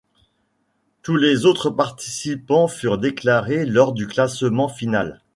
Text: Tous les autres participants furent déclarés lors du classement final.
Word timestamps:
Tous 1.03 1.15
les 1.15 1.45
autres 1.45 1.69
participants 1.69 2.67
furent 2.67 2.97
déclarés 2.97 3.67
lors 3.67 3.93
du 3.93 4.07
classement 4.07 4.67
final. 4.67 5.21